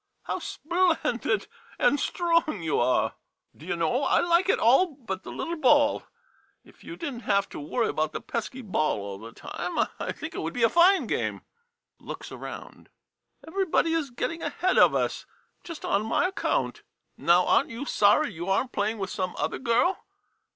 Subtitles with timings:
[0.23, 0.39] [Admiringly.] How
[0.99, 1.47] splendid
[1.77, 3.13] and strong you are!
[3.55, 6.07] D' you know, I like it all but the little ball—
[6.63, 8.97] if you did n't have to 104 THE FIRST LESSON worry about the pesky ball
[8.97, 11.43] all the time, I think it would be a fine game.
[11.99, 12.89] [Looks around.]
[13.47, 15.27] Everybody is getting ahead of us,
[15.63, 16.81] just on my account.
[17.15, 20.03] Now, aren't you sorry you are n't playing with some other girl